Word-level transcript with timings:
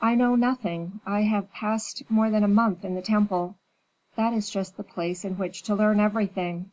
"I 0.00 0.14
know 0.14 0.34
nothing. 0.34 1.00
I 1.04 1.24
have 1.24 1.52
passed 1.52 2.02
more 2.10 2.30
than 2.30 2.42
a 2.42 2.48
month 2.48 2.86
in 2.86 2.94
the 2.94 3.02
temple." 3.02 3.56
"That 4.16 4.32
is 4.32 4.48
just 4.48 4.78
the 4.78 4.82
place 4.82 5.26
in 5.26 5.36
which 5.36 5.62
to 5.64 5.74
learn 5.74 6.00
everything." 6.00 6.70